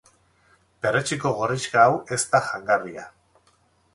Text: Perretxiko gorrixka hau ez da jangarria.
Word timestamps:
Perretxiko 0.85 1.33
gorrixka 1.41 1.83
hau 1.83 1.93
ez 2.17 2.21
da 2.31 2.43
jangarria. 2.47 3.03